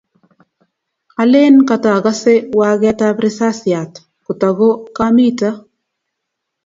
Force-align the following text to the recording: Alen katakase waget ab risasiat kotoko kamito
Alen 1.25 1.55
katakase 1.69 2.35
waget 2.59 2.99
ab 3.09 3.17
risasiat 3.25 3.93
kotoko 4.25 4.67
kamito 4.97 5.49